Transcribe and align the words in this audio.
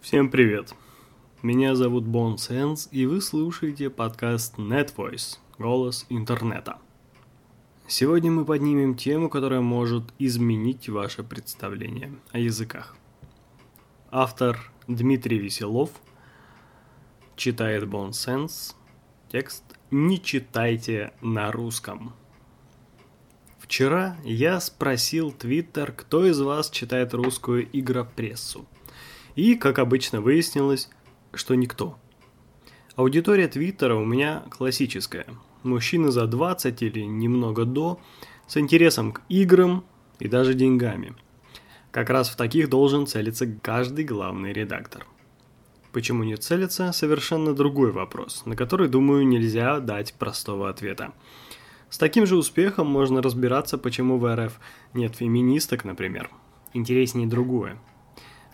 Всем 0.00 0.30
привет! 0.30 0.74
Меня 1.42 1.74
зовут 1.74 2.04
Бон 2.04 2.38
Сенс, 2.38 2.88
и 2.92 3.04
вы 3.04 3.20
слушаете 3.20 3.90
подкаст 3.90 4.56
NetVoice– 4.56 5.38
голос 5.58 6.06
интернета. 6.08 6.78
Сегодня 7.88 8.30
мы 8.30 8.44
поднимем 8.44 8.94
тему, 8.94 9.28
которая 9.28 9.60
может 9.60 10.04
изменить 10.20 10.88
ваше 10.88 11.24
представление 11.24 12.14
о 12.30 12.38
языках. 12.38 12.96
Автор 14.10 14.70
Дмитрий 14.86 15.38
Веселов 15.38 15.90
читает 17.34 17.86
Бон 17.88 18.12
Сенс. 18.12 18.76
Текст 19.30 19.64
«Не 19.90 20.22
читайте 20.22 21.12
на 21.20 21.50
русском». 21.50 22.14
Вчера 23.58 24.16
я 24.24 24.60
спросил 24.60 25.32
Твиттер, 25.32 25.90
кто 25.90 26.24
из 26.24 26.40
вас 26.40 26.70
читает 26.70 27.14
русскую 27.14 27.68
игропрессу– 27.76 28.64
и, 29.38 29.54
как 29.54 29.78
обычно, 29.78 30.20
выяснилось, 30.20 30.90
что 31.32 31.54
никто. 31.54 31.96
Аудитория 32.96 33.46
Твиттера 33.46 33.94
у 33.94 34.04
меня 34.04 34.42
классическая. 34.50 35.26
Мужчины 35.62 36.10
за 36.10 36.26
20 36.26 36.82
или 36.82 37.02
немного 37.02 37.64
до, 37.64 38.00
с 38.48 38.56
интересом 38.56 39.12
к 39.12 39.22
играм 39.28 39.84
и 40.18 40.26
даже 40.26 40.54
деньгами. 40.54 41.14
Как 41.92 42.10
раз 42.10 42.30
в 42.30 42.36
таких 42.36 42.68
должен 42.68 43.06
целиться 43.06 43.46
каждый 43.46 44.04
главный 44.04 44.52
редактор. 44.52 45.06
Почему 45.92 46.24
не 46.24 46.36
целится– 46.36 46.90
совершенно 46.92 47.54
другой 47.54 47.92
вопрос, 47.92 48.42
на 48.44 48.56
который, 48.56 48.88
думаю, 48.88 49.24
нельзя 49.24 49.78
дать 49.78 50.14
простого 50.14 50.68
ответа. 50.68 51.12
С 51.90 51.98
таким 51.98 52.26
же 52.26 52.36
успехом 52.36 52.88
можно 52.88 53.22
разбираться, 53.22 53.78
почему 53.78 54.18
в 54.18 54.34
РФ 54.34 54.58
нет 54.94 55.14
феминисток, 55.14 55.84
например. 55.84 56.28
Интереснее 56.74 57.28
другое– 57.28 57.78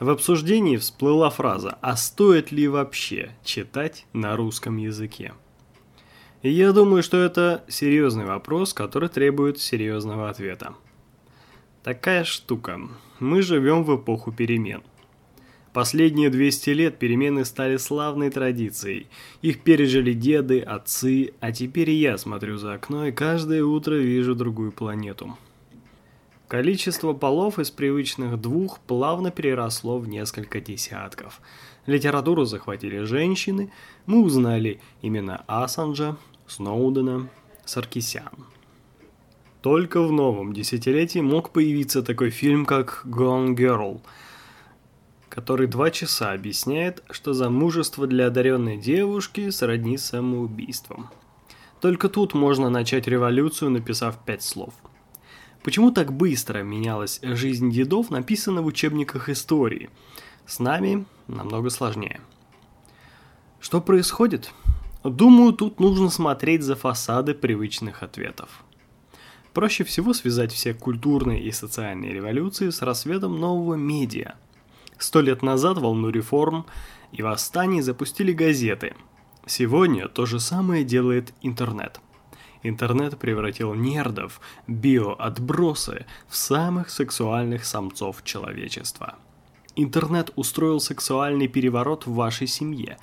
в 0.01 0.11
обсуждении 0.11 0.77
всплыла 0.77 1.30
фраза 1.30 1.79
«А 1.80 1.97
стоит 1.97 2.53
ли 2.53 2.69
вообще 2.69 3.30
читать 3.45 4.07
на 4.12 4.37
русском 4.37 4.77
языке?» 4.77 5.33
И 6.42 6.50
я 6.50 6.73
думаю, 6.73 7.03
что 7.03 7.17
это 7.17 7.64
серьезный 7.69 8.27
вопрос, 8.27 8.75
который 8.75 9.09
требует 9.09 9.59
серьезного 9.59 10.28
ответа. 10.28 10.75
Такая 11.83 12.25
штука. 12.25 12.81
Мы 13.19 13.41
живем 13.41 13.83
в 13.84 13.97
эпоху 13.97 14.31
перемен. 14.31 14.83
Последние 15.72 16.31
200 16.31 16.70
лет 16.70 16.98
перемены 16.98 17.45
стали 17.45 17.78
славной 17.78 18.31
традицией. 18.31 19.09
Их 19.42 19.62
пережили 19.62 20.12
деды, 20.12 20.61
отцы, 20.61 21.33
а 21.41 21.50
теперь 21.50 21.91
я 21.91 22.17
смотрю 22.19 22.59
за 22.59 22.75
окно 22.75 23.06
и 23.06 23.12
каждое 23.12 23.65
утро 23.65 23.95
вижу 23.95 24.34
другую 24.34 24.70
планету. 24.70 25.37
Количество 26.48 27.14
полов 27.14 27.59
из 27.59 27.70
привычных 27.70 28.39
двух 28.39 28.78
плавно 28.81 29.31
переросло 29.31 29.98
в 29.98 30.06
несколько 30.06 30.61
десятков. 30.61 31.41
Литературу 31.87 32.45
захватили 32.45 32.98
женщины, 33.05 33.73
мы 34.05 34.23
узнали 34.23 34.81
имена 35.00 35.42
Ассанджа, 35.47 36.19
Сноудена, 36.47 37.31
Саркисян. 37.65 38.47
Только 39.62 40.03
в 40.03 40.12
новом 40.12 40.53
десятилетии 40.53 41.20
мог 41.20 41.48
появиться 41.48 42.03
такой 42.03 42.28
фильм, 42.28 42.67
как 42.67 43.06
«Gone 43.06 43.55
Girl», 43.55 44.03
который 45.31 45.67
два 45.67 45.91
часа 45.91 46.33
объясняет, 46.33 47.03
что 47.11 47.33
замужество 47.33 48.06
для 48.06 48.27
одаренной 48.27 48.77
девушки 48.77 49.48
сродни 49.48 49.97
самоубийством. 49.97 51.09
Только 51.81 52.11
тут 52.11 52.34
можно 52.34 52.69
начать 52.69 53.09
революцию, 53.09 53.70
написав 53.70 54.19
пять 54.27 54.42
слов– 54.42 54.75
Почему 55.65 55.91
так 55.91 56.12
быстро 56.12 56.62
менялась 56.62 57.20
жизнь 57.23 57.70
дедов, 57.70 58.11
написано 58.11 58.61
в 58.61 58.67
учебниках 58.67 59.31
истории. 59.31 59.89
С 60.45 60.59
нами 60.59 61.06
намного 61.27 61.71
сложнее. 61.71 62.21
Что 63.61 63.81
происходит? 63.81 64.53
Думаю, 65.03 65.55
тут 65.55 65.81
нужно 65.81 66.11
смотреть 66.11 66.62
за 66.62 66.77
фасады 66.77 67.33
привычных 67.33 68.03
ответов. 68.03 68.62
Проще 69.55 69.84
всего 69.84 70.12
связать 70.12 70.53
все 70.53 70.75
культурные 70.75 71.43
и 71.43 71.50
социальные 71.50 72.12
революции 72.12 72.69
с 72.69 72.83
рассветом 72.83 73.41
нового 73.41 73.75
медиа. 73.75 74.34
Сто 74.99 75.22
лет 75.22 75.43
назад 75.43 75.78
волну 75.78 76.11
реформ 76.11 76.67
и 77.11 77.22
восстаний 77.22 77.81
запустили 77.81 78.33
газеты. 78.33 78.94
Сегодня 79.47 80.09
то 80.09 80.27
же 80.27 80.41
самое 80.41 80.84
делает 80.84 81.33
интернет. 81.41 82.00
Интернет 82.64 83.19
превратил 83.19 83.75
нердов, 83.75 84.41
биоотбросы, 84.66 86.06
в 86.26 86.34
самых 86.34 86.88
сексуальных 86.88 87.66
самцов 87.66 88.25
человечества. 88.25 89.16
Интернет 89.76 90.30
устроил 90.34 90.80
сексуальный 90.80 91.47
переворот 91.47 92.06
в 92.06 92.14
вашей 92.14 92.47
семье. 92.47 92.97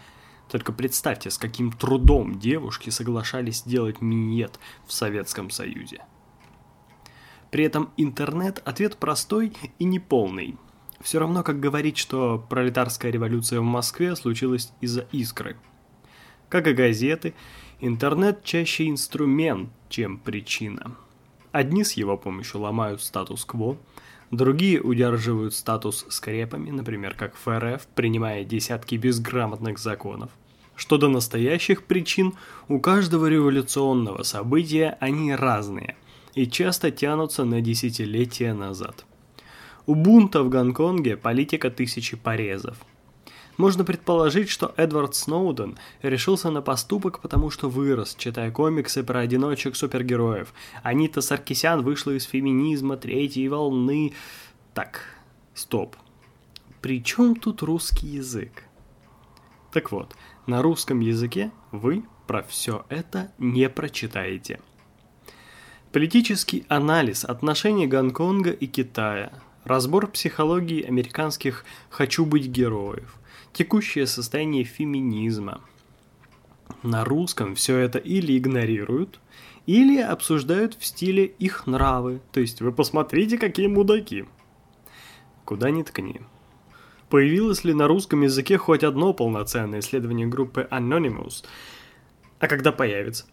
Только 0.49 0.73
представьте, 0.73 1.29
с 1.29 1.37
каким 1.37 1.71
трудом 1.71 2.39
девушки 2.39 2.89
соглашались 2.89 3.61
делать 3.61 4.01
миньет 4.01 4.59
в 4.87 4.93
Советском 4.93 5.51
Союзе. 5.51 6.05
При 7.51 7.63
этом 7.63 7.91
интернет– 7.97 8.63
ответ 8.65 8.97
простой 8.97 9.53
и 9.77 9.83
неполный. 9.83 10.57
Все 11.01 11.19
равно, 11.19 11.43
как 11.43 11.59
говорить, 11.59 11.97
что 11.99 12.43
пролетарская 12.49 13.11
революция 13.11 13.59
в 13.59 13.63
Москве 13.63 14.15
случилась 14.15 14.71
из-за 14.81 15.01
искры. 15.11 15.57
Как 16.49 16.65
и 16.65 16.73
газеты– 16.73 17.35
Интернет 17.83 18.43
чаще 18.43 18.89
инструмент, 18.89 19.71
чем 19.89 20.19
причина. 20.19 20.95
Одни 21.51 21.83
с 21.83 21.93
его 21.93 22.15
помощью 22.15 22.61
ломают 22.61 23.01
статус-кво, 23.01 23.75
другие 24.29 24.79
удерживают 24.79 25.55
статус 25.55 26.05
скрепами, 26.09 26.69
например, 26.69 27.15
как 27.15 27.35
ФРФ, 27.35 27.87
принимая 27.95 28.43
десятки 28.43 28.93
безграмотных 28.97 29.79
законов. 29.79 30.29
Что 30.75 30.99
до 30.99 31.09
настоящих 31.09 31.85
причин, 31.85 32.33
у 32.67 32.79
каждого 32.79 33.25
революционного 33.25 34.21
события 34.21 34.95
они 34.99 35.33
разные 35.33 35.97
и 36.35 36.45
часто 36.45 36.91
тянутся 36.91 37.45
на 37.45 37.61
десятилетия 37.61 38.53
назад. 38.53 39.05
У 39.87 39.95
бунта 39.95 40.43
в 40.43 40.49
Гонконге 40.49 41.17
политика 41.17 41.71
тысячи 41.71 42.15
порезов– 42.15 42.77
можно 43.61 43.85
предположить, 43.85 44.49
что 44.49 44.73
Эдвард 44.75 45.13
Сноуден 45.13 45.77
решился 46.01 46.49
на 46.49 46.63
поступок, 46.63 47.19
потому 47.19 47.51
что 47.51 47.69
вырос, 47.69 48.15
читая 48.17 48.49
комиксы 48.49 49.03
про 49.03 49.19
одиночек-супергероев. 49.19 50.51
Анита 50.81 51.21
Саркисян 51.21 51.83
вышла 51.83 52.11
из 52.11 52.23
феминизма 52.23 52.97
третьей 52.97 53.47
волны. 53.49 54.13
Так, 54.73 55.03
стоп. 55.53 55.95
При 56.81 57.03
чем 57.03 57.35
тут 57.35 57.61
русский 57.61 58.07
язык? 58.07 58.63
Так 59.71 59.91
вот, 59.91 60.15
на 60.47 60.63
русском 60.63 60.99
языке 60.99 61.51
вы 61.71 62.03
про 62.25 62.41
все 62.41 62.83
это 62.89 63.31
не 63.37 63.69
прочитаете. 63.69 64.59
Политический 65.91 66.65
анализ 66.67 67.25
отношений 67.25 67.85
Гонконга 67.85 68.49
и 68.49 68.65
Китая, 68.65 69.31
разбор 69.65 70.07
психологии 70.07 70.81
американских 70.81 71.63
«хочу 71.91 72.25
быть 72.25 72.47
героев», 72.47 73.20
текущее 73.53 74.07
состояние 74.07 74.63
феминизма. 74.63 75.61
На 76.83 77.03
русском 77.03 77.55
все 77.55 77.77
это 77.77 77.99
или 77.99 78.37
игнорируют, 78.37 79.19
или 79.65 79.99
обсуждают 79.99 80.75
в 80.75 80.85
стиле 80.85 81.25
их 81.25 81.67
нравы, 81.67 82.21
то 82.31 82.39
есть 82.39 82.61
вы 82.61 82.71
посмотрите, 82.71 83.37
какие 83.37 83.67
мудаки. 83.67 84.25
Куда 85.45 85.69
ни 85.69 85.83
ткни. 85.83 86.21
Появилось 87.09 87.63
ли 87.63 87.73
на 87.73 87.87
русском 87.87 88.21
языке 88.21 88.57
хоть 88.57 88.83
одно 88.83 89.13
полноценное 89.13 89.79
исследование 89.79 90.27
группы 90.27 90.67
Anonymous? 90.71 91.43
А 92.39 92.47
когда 92.47 92.71
появится? 92.71 93.25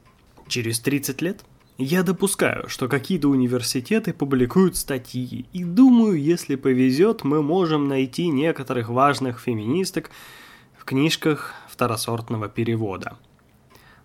Через 0.49 0.81
30 0.81 1.23
лет? 1.23 1.45
Я 1.81 2.03
допускаю, 2.03 2.69
что 2.69 2.89
какие-то 2.89 3.29
университеты 3.29 4.13
публикуют 4.13 4.75
статьи, 4.75 5.47
и 5.53 5.63
думаю, 5.63 6.21
если 6.21 6.57
повезет, 6.57 7.23
мы 7.23 7.41
можем 7.41 7.87
найти 7.87 8.27
некоторых 8.31 8.89
важных 8.89 9.39
феминисток 9.39 10.11
в 10.77 10.85
книжках 10.85 11.55
второсортного 11.69 12.49
перевода. 12.49 13.17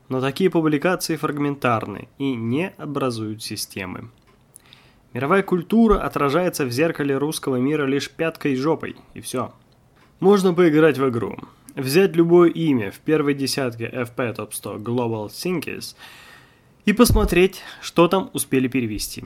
Но 0.08 0.22
такие 0.22 0.52
публикации 0.52 1.16
фрагментарны 1.16 2.10
и 2.20 2.36
не 2.36 2.70
образуют 2.78 3.42
системы. 3.42 4.12
Мировая 5.14 5.42
культура 5.42 6.00
отражается 6.00 6.66
в 6.66 6.72
зеркале 6.72 7.18
русского 7.18 7.56
мира 7.56 7.88
лишь 7.88 8.12
пяткой 8.12 8.54
и 8.54 8.56
жопой, 8.56 8.98
и 9.16 9.22
все. 9.22 9.52
Можно 10.20 10.54
поиграть 10.54 11.00
в 11.00 11.10
игру. 11.10 11.40
Взять 11.74 12.16
любое 12.16 12.52
имя 12.52 12.92
в 12.92 13.00
первой 13.00 13.34
десятке 13.34 13.86
FP 13.86 14.36
Top 14.36 14.50
100 14.52 14.76
Global 14.76 15.30
Thinkers– 15.30 15.96
и 16.86 16.94
посмотреть, 16.94 17.62
что 17.82 18.08
там 18.08 18.30
успели 18.34 18.68
перевести. 18.68 19.26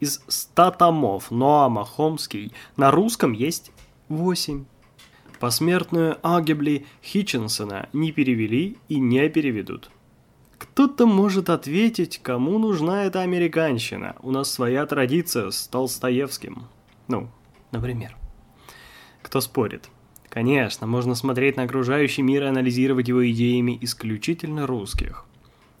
Из 0.00 0.22
100 0.28 0.72
томов 0.72 1.30
Ноама 1.30 1.84
Хомский 1.84 2.52
на 2.76 2.90
русском 2.90 3.32
есть 3.32 3.72
8. 4.08 4.64
Посмертную 5.40 6.18
Агебли 6.22 6.86
Хитчинсона 7.02 7.88
не 7.92 8.12
перевели 8.12 8.76
и 8.88 8.98
не 8.98 9.28
переведут. 9.28 9.90
Кто-то 10.58 11.06
может 11.06 11.50
ответить, 11.50 12.18
кому 12.22 12.58
нужна 12.58 13.04
эта 13.04 13.20
американщина. 13.20 14.16
У 14.22 14.30
нас 14.30 14.50
своя 14.50 14.86
традиция 14.86 15.50
с 15.50 15.66
Толстоевским. 15.68 16.64
Ну, 17.08 17.28
например. 17.70 18.16
Кто 19.22 19.40
спорит? 19.40 19.88
Конечно, 20.28 20.86
можно 20.86 21.14
смотреть 21.14 21.56
на 21.56 21.64
окружающий 21.64 22.22
мир 22.22 22.44
и 22.44 22.46
анализировать 22.46 23.08
его 23.08 23.30
идеями 23.30 23.78
исключительно 23.80 24.66
русских. 24.66 25.26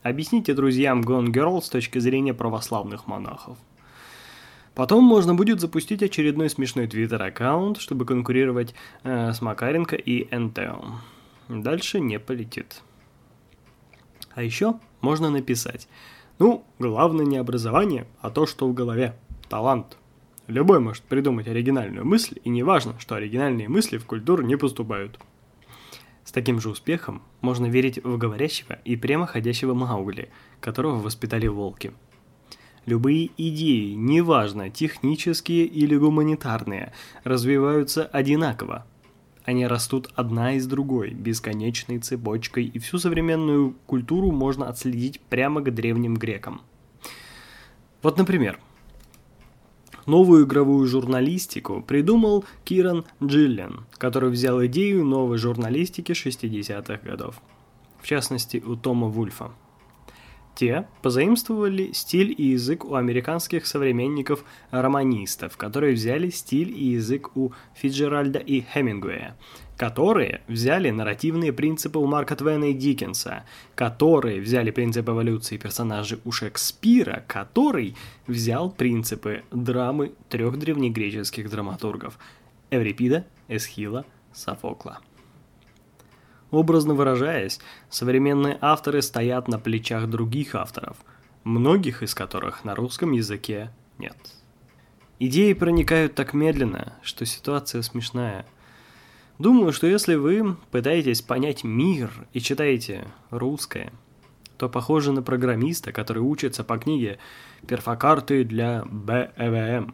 Объясните 0.04 0.52
друзьям 0.52 1.00
Gone 1.00 1.28
Girl 1.28 1.62
с 1.62 1.70
точки 1.70 1.98
зрения 1.98 2.34
православных 2.34 3.06
монахов. 3.06 3.56
Потом 4.74 5.02
можно 5.02 5.34
будет 5.34 5.60
запустить 5.60 6.02
очередной 6.02 6.50
смешной 6.50 6.86
твиттер-аккаунт, 6.86 7.78
чтобы 7.78 8.04
конкурировать 8.04 8.74
э, 9.02 9.32
с 9.32 9.40
Макаренко 9.40 9.96
и 9.96 10.28
НТО. 10.36 11.00
Дальше 11.48 12.00
не 12.00 12.18
полетит. 12.18 12.82
А 14.34 14.42
еще 14.42 14.74
можно 15.00 15.30
написать. 15.30 15.88
Ну, 16.38 16.66
главное 16.78 17.24
не 17.24 17.38
образование, 17.38 18.06
а 18.20 18.28
то, 18.28 18.46
что 18.46 18.68
в 18.68 18.74
голове. 18.74 19.16
Талант. 19.48 19.96
Любой 20.48 20.80
может 20.80 21.02
придумать 21.04 21.48
оригинальную 21.48 22.04
мысль, 22.04 22.38
и 22.44 22.50
не 22.50 22.62
важно, 22.62 23.00
что 23.00 23.14
оригинальные 23.14 23.70
мысли 23.70 23.96
в 23.96 24.04
культуру 24.04 24.42
не 24.42 24.56
поступают. 24.56 25.18
Таким 26.34 26.60
же 26.60 26.68
успехом 26.68 27.22
можно 27.42 27.66
верить 27.66 28.02
в 28.02 28.18
говорящего 28.18 28.80
и 28.84 28.96
прямоходящего 28.96 29.72
Маугли, 29.72 30.30
которого 30.58 30.98
воспитали 30.98 31.46
волки. 31.46 31.92
Любые 32.86 33.30
идеи, 33.36 33.92
неважно, 33.92 34.68
технические 34.68 35.64
или 35.64 35.96
гуманитарные, 35.96 36.92
развиваются 37.22 38.04
одинаково. 38.06 38.84
Они 39.44 39.64
растут 39.64 40.10
одна 40.16 40.54
из 40.54 40.66
другой, 40.66 41.10
бесконечной 41.10 42.00
цепочкой, 42.00 42.64
и 42.64 42.80
всю 42.80 42.98
современную 42.98 43.76
культуру 43.86 44.32
можно 44.32 44.68
отследить 44.68 45.20
прямо 45.20 45.60
к 45.60 45.72
древним 45.72 46.16
грекам. 46.16 46.62
Вот, 48.02 48.18
например, 48.18 48.58
Новую 50.06 50.44
игровую 50.44 50.86
журналистику 50.86 51.82
придумал 51.82 52.44
Киран 52.64 53.04
Джиллен, 53.22 53.86
который 53.96 54.30
взял 54.30 54.64
идею 54.66 55.04
новой 55.04 55.38
журналистики 55.38 56.12
60-х 56.12 56.98
годов. 57.02 57.40
В 58.02 58.06
частности, 58.06 58.62
у 58.64 58.76
Тома 58.76 59.08
Вульфа. 59.08 59.50
Те 60.54 60.86
позаимствовали 61.02 61.90
стиль 61.92 62.34
и 62.36 62.50
язык 62.50 62.84
у 62.84 62.94
американских 62.94 63.66
современников-романистов, 63.66 65.56
которые 65.56 65.94
взяли 65.94 66.30
стиль 66.30 66.70
и 66.70 66.92
язык 66.92 67.36
у 67.36 67.52
Фиджеральда 67.74 68.38
и 68.38 68.60
Хемингуэя, 68.60 69.36
которые 69.76 70.42
взяли 70.46 70.90
нарративные 70.90 71.52
принципы 71.52 71.98
у 71.98 72.06
Марка 72.06 72.36
Твена 72.36 72.66
и 72.66 72.72
Диккенса, 72.72 73.44
которые 73.74 74.40
взяли 74.40 74.70
принцип 74.70 75.08
эволюции 75.08 75.56
персонажей 75.56 76.20
у 76.24 76.30
Шекспира, 76.30 77.24
который 77.26 77.96
взял 78.28 78.70
принципы 78.70 79.42
драмы 79.50 80.12
трех 80.28 80.58
древнегреческих 80.58 81.50
драматургов– 81.50 82.16
Эврипида, 82.70 83.24
Эсхила, 83.48 84.04
Софокла. 84.32 85.00
Образно 86.54 86.94
выражаясь, 86.94 87.58
современные 87.90 88.58
авторы 88.60 89.02
стоят 89.02 89.48
на 89.48 89.58
плечах 89.58 90.08
других 90.08 90.54
авторов, 90.54 90.96
многих 91.42 92.02
из 92.02 92.14
которых 92.14 92.64
на 92.64 92.74
русском 92.74 93.12
языке 93.12 93.70
нет. 93.98 94.16
Идеи 95.18 95.52
проникают 95.52 96.14
так 96.14 96.32
медленно, 96.32 96.94
что 97.02 97.26
ситуация 97.26 97.82
смешная– 97.82 98.46
Думаю, 99.38 99.72
что 99.72 99.88
если 99.88 100.14
вы 100.14 100.56
пытаетесь 100.70 101.20
понять 101.20 101.64
мир 101.64 102.12
и 102.32 102.40
читаете 102.40 103.08
русское, 103.30 103.92
то 104.58 104.68
похоже 104.68 105.10
на 105.10 105.22
программиста, 105.22 105.90
который 105.90 106.22
учится 106.22 106.62
по 106.62 106.78
книге 106.78 107.18
«Перфокарты 107.66 108.44
для 108.44 108.84
БЭВМ». 108.84 109.92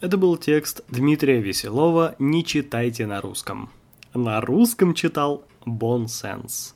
Это 0.00 0.16
был 0.18 0.36
текст 0.36 0.82
Дмитрия 0.88 1.40
Веселова 1.40 2.16
«Не 2.18 2.44
читайте 2.44 3.06
на 3.06 3.20
русском». 3.20 3.70
На 4.16 4.40
русском 4.40 4.94
читал 4.94 5.44
Бонсенс. 5.66 6.74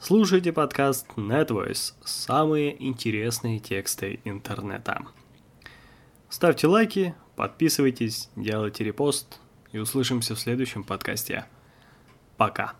Слушайте 0.00 0.52
подкаст 0.52 1.06
NetVoice 1.16 1.94
«Самые 2.04 2.84
интересные 2.84 3.60
тексты 3.60 4.20
интернета». 4.24 5.06
Ставьте 6.28 6.66
лайки, 6.66 7.14
подписывайтесь, 7.36 8.28
делайте 8.34 8.82
репост– 8.82 9.38
и 9.72 9.78
услышимся 9.78 10.34
в 10.34 10.40
следующем 10.40 10.84
подкасте. 10.84 11.46
Пока. 12.36 12.74